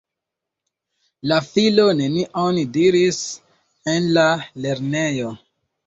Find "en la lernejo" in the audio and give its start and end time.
3.95-5.35